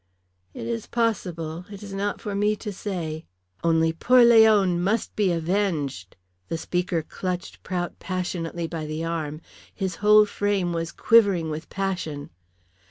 [0.55, 1.65] "It is possible.
[1.71, 3.27] It is not for me to say.
[3.63, 6.15] Only poor Leon must be avenged!"
[6.47, 9.41] The speaker clutched Prout passionately by the arm.
[9.71, 12.31] His whole frame was quivering with passion.